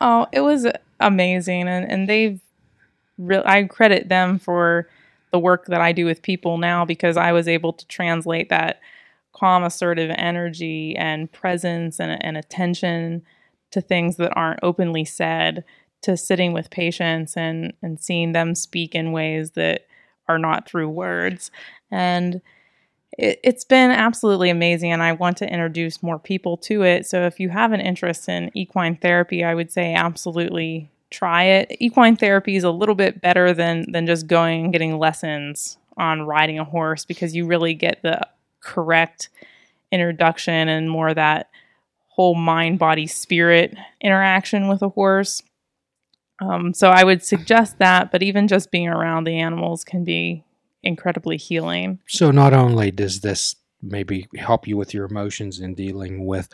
Oh, 0.00 0.26
it 0.32 0.40
was 0.40 0.66
amazing, 1.00 1.68
and 1.68 1.90
and 1.90 2.08
they've 2.08 2.40
real. 3.16 3.42
I 3.46 3.62
credit 3.64 4.08
them 4.08 4.38
for 4.38 4.88
the 5.34 5.38
work 5.40 5.66
that 5.66 5.80
I 5.80 5.90
do 5.90 6.04
with 6.06 6.22
people 6.22 6.58
now 6.58 6.84
because 6.84 7.16
I 7.16 7.32
was 7.32 7.48
able 7.48 7.72
to 7.72 7.84
translate 7.88 8.50
that 8.50 8.78
calm, 9.32 9.64
assertive 9.64 10.12
energy 10.16 10.94
and 10.94 11.30
presence 11.32 11.98
and, 11.98 12.24
and 12.24 12.36
attention 12.36 13.24
to 13.72 13.80
things 13.80 14.14
that 14.18 14.32
aren't 14.36 14.60
openly 14.62 15.04
said 15.04 15.64
to 16.02 16.16
sitting 16.16 16.52
with 16.52 16.70
patients 16.70 17.36
and 17.36 17.72
and 17.82 18.00
seeing 18.00 18.30
them 18.30 18.54
speak 18.54 18.94
in 18.94 19.10
ways 19.10 19.50
that 19.52 19.88
are 20.28 20.38
not 20.38 20.68
through 20.68 20.88
words. 20.88 21.50
And 21.90 22.40
it, 23.18 23.40
it's 23.42 23.64
been 23.64 23.90
absolutely 23.90 24.50
amazing 24.50 24.92
and 24.92 25.02
i 25.02 25.10
want 25.10 25.36
to 25.38 25.52
introduce 25.52 26.00
more 26.00 26.20
people 26.20 26.56
to 26.58 26.84
it. 26.84 27.06
So 27.06 27.26
if 27.26 27.40
you 27.40 27.48
have 27.48 27.72
an 27.72 27.80
interest 27.80 28.28
in 28.28 28.52
equine 28.54 28.98
therapy 28.98 29.42
i 29.42 29.52
would 29.52 29.72
say 29.72 29.94
absolutely 29.94 30.92
try 31.14 31.44
it. 31.44 31.76
Equine 31.80 32.16
therapy 32.16 32.56
is 32.56 32.64
a 32.64 32.70
little 32.70 32.94
bit 32.94 33.20
better 33.20 33.52
than 33.52 33.90
than 33.92 34.06
just 34.06 34.26
going 34.26 34.64
and 34.64 34.72
getting 34.72 34.98
lessons 34.98 35.78
on 35.96 36.22
riding 36.22 36.58
a 36.58 36.64
horse 36.64 37.04
because 37.04 37.34
you 37.34 37.46
really 37.46 37.74
get 37.74 38.02
the 38.02 38.20
correct 38.60 39.28
introduction 39.92 40.68
and 40.68 40.90
more 40.90 41.14
that 41.14 41.50
whole 42.08 42.34
mind 42.34 42.78
body 42.78 43.06
spirit 43.06 43.76
interaction 44.00 44.68
with 44.68 44.82
a 44.82 44.88
horse. 44.88 45.42
Um, 46.40 46.74
so 46.74 46.90
i 46.90 47.04
would 47.04 47.22
suggest 47.22 47.78
that 47.78 48.10
but 48.10 48.20
even 48.20 48.48
just 48.48 48.72
being 48.72 48.88
around 48.88 49.22
the 49.22 49.38
animals 49.38 49.84
can 49.84 50.02
be 50.02 50.44
incredibly 50.82 51.36
healing. 51.36 52.00
So 52.08 52.32
not 52.32 52.52
only 52.52 52.90
does 52.90 53.20
this 53.20 53.54
maybe 53.80 54.26
help 54.36 54.66
you 54.66 54.76
with 54.76 54.94
your 54.94 55.04
emotions 55.04 55.60
in 55.60 55.74
dealing 55.74 56.26
with 56.26 56.48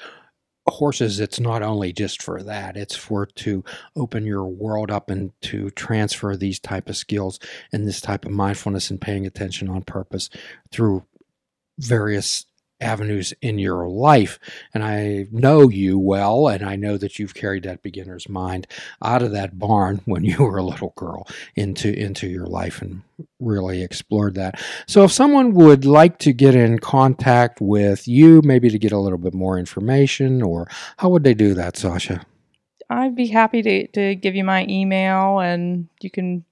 horses, 0.69 1.21
it's 1.21 1.41
not 1.41 1.63
only 1.63 1.93
just 1.93 2.23
for 2.23 2.43
that. 2.43 2.77
It's 2.77 2.97
for 2.97 3.27
to 3.27 3.65
open 3.97 4.25
your 4.25 4.45
world 4.45 4.91
up 4.91 5.11
and 5.11 5.33
to 5.43 5.71
transfer 5.71 6.37
these 6.37 6.59
type 6.59 6.89
of 6.89 6.97
skills 6.97 7.39
and 7.73 7.87
this 7.87 8.01
type 8.01 8.25
of 8.25 8.33
mindfulness 8.33 8.91
and 8.91 9.01
paying 9.01 9.27
attention 9.27 9.69
on 9.69 9.83
purpose 9.83 10.31
through 10.71 11.05
various 11.79 12.47
avenues 12.81 13.33
in 13.43 13.59
your 13.59 13.89
life. 13.89 14.39
And 14.75 14.83
I 14.83 15.27
know 15.31 15.69
you 15.69 15.99
well, 15.99 16.49
and 16.49 16.65
I 16.65 16.77
know 16.77 16.97
that 16.97 17.19
you've 17.19 17.35
carried 17.35 17.65
that 17.65 17.83
beginner's 17.83 18.29
mind 18.29 18.67
out 19.03 19.23
of 19.23 19.33
that 19.33 19.59
barn 19.59 20.01
when 20.05 20.25
you 20.25 20.39
were 20.39 20.59
a 20.59 20.65
little 20.65 20.93
girl 20.97 21.27
into 21.57 21.93
into 21.93 22.29
your 22.29 22.47
life 22.47 22.83
and 22.83 23.03
really 23.39 23.83
explored 23.83 24.35
that. 24.35 24.61
So 24.87 25.05
if 25.05 25.13
someone 25.13 25.53
would 25.55 25.85
like 25.85 26.19
to 26.19 26.33
get 26.33 26.55
in 26.55 26.79
contact 26.79 27.61
with 27.61 28.09
you, 28.09 28.41
maybe 28.43 28.71
to 28.71 28.79
get 28.79 28.93
a 28.93 28.99
little 28.99 29.19
bit 29.19 29.35
more 29.35 29.59
information, 29.59 30.43
or 30.43 30.69
how 30.99 31.09
would 31.11 31.25
they 31.25 31.35
do 31.35 31.55
that, 31.55 31.77
Sasha? 31.77 32.25
i'd 32.93 33.15
be 33.15 33.29
happy 33.29 33.63
to, 33.63 33.87
to 33.89 34.15
give 34.17 34.35
you 34.35 34.43
my 34.45 34.67
email 34.69 35.39
and 35.39 35.89
you 36.01 36.11
can 36.11 36.45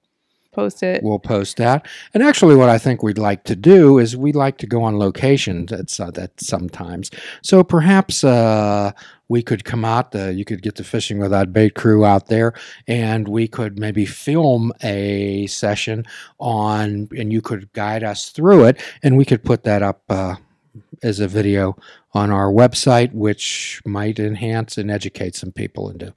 post 0.51 0.83
it 0.83 1.03
We'll 1.03 1.19
post 1.19 1.57
that. 1.57 1.87
And 2.13 2.23
actually, 2.23 2.55
what 2.55 2.69
I 2.69 2.77
think 2.77 3.03
we'd 3.03 3.17
like 3.17 3.43
to 3.45 3.55
do 3.55 3.97
is 3.99 4.17
we'd 4.17 4.35
like 4.35 4.57
to 4.59 4.67
go 4.67 4.83
on 4.83 4.97
location 4.97 5.67
at, 5.71 5.99
uh, 5.99 6.11
that 6.11 6.31
sometimes. 6.41 7.11
So 7.41 7.63
perhaps 7.63 8.23
uh, 8.23 8.91
we 9.27 9.41
could 9.43 9.63
come 9.63 9.85
out. 9.85 10.15
Uh, 10.15 10.29
you 10.29 10.45
could 10.45 10.61
get 10.61 10.75
the 10.75 10.83
fishing 10.83 11.19
without 11.19 11.53
bait 11.53 11.75
crew 11.75 12.03
out 12.05 12.27
there, 12.27 12.53
and 12.87 13.27
we 13.27 13.47
could 13.47 13.79
maybe 13.79 14.05
film 14.05 14.73
a 14.83 15.47
session 15.47 16.05
on, 16.39 17.07
and 17.17 17.31
you 17.31 17.41
could 17.41 17.71
guide 17.73 18.03
us 18.03 18.29
through 18.29 18.65
it, 18.65 18.81
and 19.03 19.17
we 19.17 19.25
could 19.25 19.43
put 19.43 19.63
that 19.63 19.81
up. 19.81 20.01
Uh, 20.09 20.35
as 21.01 21.19
a 21.19 21.27
video 21.27 21.77
on 22.13 22.29
our 22.29 22.51
website, 22.51 23.11
which 23.13 23.81
might 23.85 24.19
enhance 24.19 24.77
and 24.77 24.91
educate 24.91 25.33
some 25.35 25.51
people 25.51 25.89
into 25.89 26.13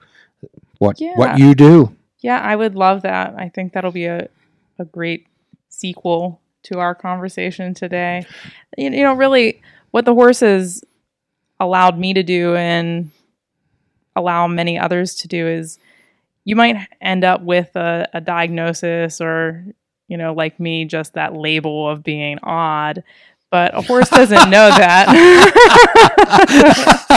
what 0.79 1.01
Yeah. 1.01 1.17
what 1.17 1.39
you 1.39 1.55
do. 1.55 1.97
Yeah, 2.23 2.38
I 2.38 2.57
would 2.57 2.75
love 2.75 3.02
that. 3.02 3.35
I 3.37 3.49
think 3.49 3.73
that'll 3.73 3.93
be 3.93 4.07
a, 4.07 4.29
a 4.79 4.85
great 4.85 5.26
sequel 5.69 6.41
to 6.64 6.79
our 6.79 6.95
conversation 6.95 7.75
today. 7.75 8.25
You, 8.79 8.91
you 8.91 9.02
know, 9.02 9.14
really, 9.14 9.61
what 9.91 10.05
the 10.05 10.14
horses 10.14 10.85
allowed 11.59 11.99
me 11.99 12.14
to 12.14 12.23
do 12.23 12.55
and 12.57 13.11
allow 14.14 14.47
many 14.47 14.79
others 14.79 15.17
to 15.17 15.29
do 15.29 15.47
is 15.47 15.79
you 16.45 16.57
might 16.57 16.88
end 17.00 17.25
up 17.25 17.43
with 17.43 17.75
a, 17.76 18.09
a 18.12 18.21
diagnosis 18.21 19.21
or, 19.21 19.64
you 20.09 20.17
know, 20.17 20.33
like 20.33 20.59
me, 20.61 20.85
just 20.85 21.14
that 21.14 21.35
label 21.35 21.88
of 21.88 22.02
being 22.02 22.38
odd. 22.43 23.02
But 23.50 23.76
a 23.76 23.83
horse 23.83 24.09
doesn't 24.09 24.50
know 24.50 24.69
that. 24.71 25.09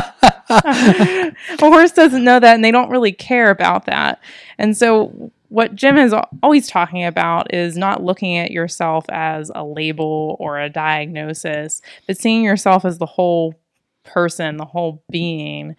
a 0.50 1.34
horse 1.60 1.92
doesn't 1.92 2.24
know 2.24 2.40
that 2.40 2.56
and 2.56 2.64
they 2.64 2.72
don't 2.72 2.90
really 2.90 3.12
care 3.12 3.50
about 3.50 3.86
that. 3.86 4.20
And 4.58 4.78
so 4.78 5.32
what 5.50 5.76
Jim 5.76 5.98
is 5.98 6.14
always 6.44 6.68
talking 6.68 7.04
about 7.06 7.54
is 7.54 7.78
not 7.78 8.04
looking 8.04 8.38
at 8.38 8.52
yourself 8.52 9.06
as 9.10 9.52
a 9.54 9.64
label 9.64 10.36
or 10.40 10.60
a 10.60 10.70
diagnosis, 10.70 11.82
but 12.08 12.18
seeing 12.18 12.44
yourself 12.44 12.84
as 12.86 12.98
the 12.98 13.06
whole 13.06 13.56
person, 14.04 14.58
the 14.58 14.66
whole 14.66 15.04
being, 15.10 15.76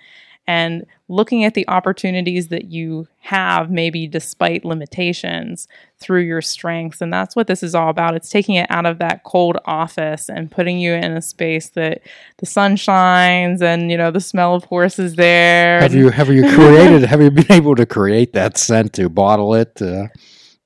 and 0.47 0.87
looking 1.09 1.45
at 1.45 1.55
the 1.55 1.67
opportunities 1.69 2.49
that 2.49 2.67
you 2.67 3.07
have, 3.21 3.71
maybe 3.71 4.07
despite 4.07 4.65
limitations, 4.65 5.69
through 5.99 6.23
your 6.23 6.43
strengths. 6.43 7.01
And 7.01 7.13
that's 7.13 7.35
what 7.35 7.47
this 7.47 7.63
is 7.63 7.75
all 7.75 7.89
about. 7.89 8.15
It's 8.15 8.29
taking 8.29 8.57
it 8.57 8.67
out 8.71 8.87
of 8.87 8.99
that 8.99 9.25
cold 9.25 9.57
office 9.65 10.29
and 10.29 10.51
putting 10.51 10.79
you 10.79 10.93
in 10.93 11.17
a 11.17 11.23
space 11.23 11.71
that 11.71 12.03
the 12.39 12.47
sun 12.47 12.77
shines 12.77 13.63
and, 13.63 13.91
you 13.91 13.97
know, 13.97 14.11
the 14.11 14.21
smell 14.21 14.55
of 14.55 14.65
horses 14.65 15.15
there. 15.15 15.81
Have 15.81 15.95
you 15.95 16.11
have 16.11 16.29
you 16.29 16.43
created? 16.55 17.05
have 17.05 17.23
you 17.23 17.31
been 17.31 17.51
able 17.51 17.75
to 17.77 17.87
create 17.87 18.33
that 18.33 18.59
scent 18.59 18.93
to 18.95 19.09
bottle 19.09 19.55
it? 19.55 19.81
Uh, 19.81 20.09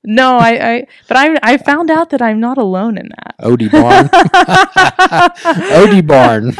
No, 0.03 0.37
I, 0.37 0.73
I 0.73 0.87
but 1.07 1.17
I 1.17 1.37
I 1.43 1.57
found 1.57 1.91
out 1.91 2.09
that 2.09 2.23
I'm 2.23 2.39
not 2.39 2.57
alone 2.57 2.97
in 2.97 3.09
that. 3.09 3.35
Eau 3.39 3.55
de 3.55 3.69
Barn. 3.69 4.09
Eau 5.71 5.85
de 5.85 6.01
Barn. 6.01 6.55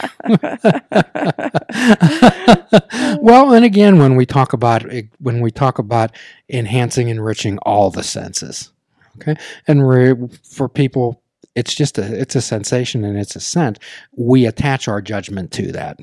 well, 3.22 3.52
and 3.54 3.66
again, 3.66 3.98
when 3.98 4.16
we 4.16 4.28
talk 4.28 4.54
about 4.54 4.86
when 5.20 5.42
we 5.42 5.50
talk 5.50 5.80
about 5.80 6.16
enhancing, 6.50 7.10
enriching 7.10 7.58
all 7.60 7.90
the 7.90 8.04
senses, 8.04 8.72
okay, 9.18 9.36
and 9.68 9.90
re- 9.90 10.30
for 10.44 10.70
people, 10.70 11.24
it's 11.56 11.74
just 11.74 11.98
a 11.98 12.22
it's 12.22 12.36
a 12.36 12.42
sensation 12.42 13.04
and 13.04 13.18
it's 13.18 13.36
a 13.36 13.40
scent. 13.40 13.80
We 14.16 14.46
attach 14.46 14.88
our 14.88 15.02
judgment 15.02 15.52
to 15.54 15.72
that. 15.72 16.00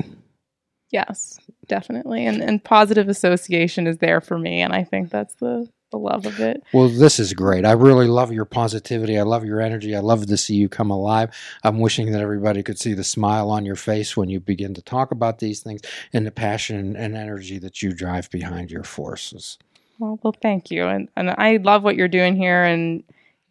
Yes, 0.90 1.38
definitely, 1.68 2.26
and 2.26 2.42
and 2.42 2.64
positive 2.64 3.08
association 3.08 3.86
is 3.86 3.98
there 3.98 4.20
for 4.20 4.40
me, 4.40 4.60
and 4.60 4.72
I 4.72 4.82
think 4.82 5.10
that's 5.10 5.36
the 5.36 5.68
the 5.90 5.98
love 5.98 6.26
of 6.26 6.40
it. 6.40 6.62
Well, 6.72 6.88
this 6.88 7.18
is 7.18 7.32
great. 7.32 7.64
I 7.64 7.72
really 7.72 8.06
love 8.06 8.32
your 8.32 8.44
positivity. 8.44 9.18
I 9.18 9.22
love 9.22 9.44
your 9.44 9.60
energy. 9.60 9.96
I 9.96 10.00
love 10.00 10.26
to 10.26 10.36
see 10.36 10.54
you 10.54 10.68
come 10.68 10.90
alive. 10.90 11.30
I'm 11.64 11.78
wishing 11.78 12.12
that 12.12 12.20
everybody 12.20 12.62
could 12.62 12.78
see 12.78 12.94
the 12.94 13.04
smile 13.04 13.50
on 13.50 13.64
your 13.64 13.76
face 13.76 14.16
when 14.16 14.28
you 14.28 14.40
begin 14.40 14.74
to 14.74 14.82
talk 14.82 15.10
about 15.10 15.38
these 15.38 15.60
things 15.60 15.80
and 16.12 16.26
the 16.26 16.30
passion 16.30 16.96
and 16.96 17.16
energy 17.16 17.58
that 17.58 17.82
you 17.82 17.92
drive 17.92 18.30
behind 18.30 18.70
your 18.70 18.84
forces. 18.84 19.58
Well, 19.98 20.18
well, 20.22 20.34
thank 20.40 20.70
you. 20.70 20.86
And 20.86 21.08
and 21.16 21.30
I 21.30 21.56
love 21.56 21.82
what 21.82 21.96
you're 21.96 22.08
doing 22.08 22.36
here 22.36 22.64
and 22.64 23.02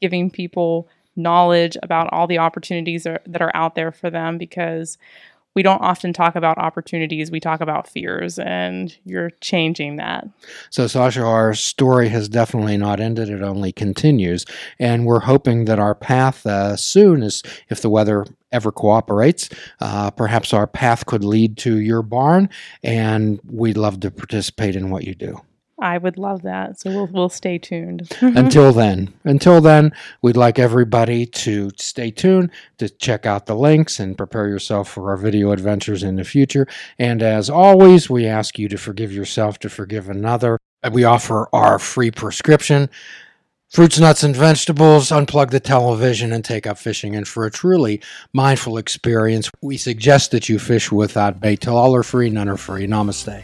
giving 0.01 0.29
people 0.29 0.87
knowledge 1.15 1.75
about 1.81 2.13
all 2.13 2.27
the 2.27 2.37
opportunities 2.37 3.07
are, 3.07 3.19
that 3.25 3.41
are 3.41 3.51
out 3.55 3.75
there 3.75 3.91
for 3.91 4.09
them 4.09 4.37
because 4.37 4.97
we 5.57 5.63
don't 5.63 5.81
often 5.81 6.13
talk 6.13 6.35
about 6.35 6.59
opportunities. 6.59 7.31
We 7.31 7.39
talk 7.39 7.61
about 7.61 7.87
fears, 7.87 8.37
and 8.37 8.95
you're 9.05 9.31
changing 9.41 9.95
that. 9.95 10.29
So, 10.69 10.85
Sasha, 10.85 11.23
our 11.23 11.55
story 11.55 12.09
has 12.09 12.29
definitely 12.29 12.77
not 12.77 12.99
ended. 12.99 13.27
It 13.31 13.41
only 13.41 13.71
continues. 13.71 14.45
And 14.77 15.07
we're 15.07 15.21
hoping 15.21 15.65
that 15.65 15.79
our 15.79 15.95
path 15.95 16.45
uh, 16.45 16.75
soon 16.75 17.23
is, 17.23 17.41
if 17.69 17.81
the 17.81 17.89
weather 17.89 18.27
ever 18.51 18.71
cooperates, 18.71 19.49
uh, 19.81 20.11
perhaps 20.11 20.53
our 20.53 20.67
path 20.67 21.07
could 21.07 21.23
lead 21.23 21.57
to 21.57 21.79
your 21.79 22.03
barn, 22.03 22.49
and 22.83 23.39
we'd 23.43 23.77
love 23.77 23.99
to 24.01 24.11
participate 24.11 24.75
in 24.75 24.91
what 24.91 25.05
you 25.05 25.15
do. 25.15 25.41
I 25.79 25.97
would 25.97 26.17
love 26.17 26.41
that. 26.41 26.79
So 26.79 26.89
we'll 26.89 27.07
we'll 27.07 27.29
stay 27.29 27.57
tuned. 27.57 28.09
until 28.21 28.71
then, 28.73 29.13
until 29.23 29.61
then, 29.61 29.93
we'd 30.21 30.37
like 30.37 30.57
everybody 30.57 31.25
to 31.25 31.69
stay 31.77 32.09
tuned 32.09 32.49
to 32.79 32.89
check 32.89 33.25
out 33.25 33.45
the 33.45 33.55
links 33.55 33.99
and 33.99 34.17
prepare 34.17 34.47
yourself 34.47 34.89
for 34.89 35.11
our 35.11 35.17
video 35.17 35.51
adventures 35.51 36.01
in 36.01 36.15
the 36.15 36.23
future. 36.23 36.67
And 36.97 37.21
as 37.21 37.49
always, 37.49 38.09
we 38.09 38.25
ask 38.25 38.57
you 38.57 38.67
to 38.69 38.77
forgive 38.77 39.11
yourself 39.11 39.59
to 39.59 39.69
forgive 39.69 40.09
another. 40.09 40.57
We 40.91 41.03
offer 41.03 41.47
our 41.53 41.79
free 41.79 42.11
prescription. 42.11 42.89
Fruits, 43.69 43.99
nuts, 43.99 44.23
and 44.23 44.33
vegetables, 44.33 45.09
unplug 45.09 45.49
the 45.49 45.59
television 45.59 46.31
and 46.31 46.43
take 46.43 46.65
up 46.65 46.77
fishing. 46.77 47.17
And 47.17 47.27
for 47.27 47.45
a 47.45 47.51
truly 47.51 48.01
mindful 48.31 48.77
experience, 48.77 49.51
we 49.61 49.75
suggest 49.75 50.31
that 50.31 50.47
you 50.47 50.57
fish 50.57 50.89
without 50.89 51.41
bait. 51.41 51.59
Till 51.61 51.75
all 51.75 51.93
are 51.93 52.03
free, 52.03 52.29
none 52.29 52.47
are 52.47 52.55
free. 52.55 52.87
Namaste. 52.87 53.43